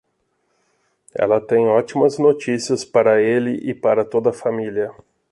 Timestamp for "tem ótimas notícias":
1.39-2.83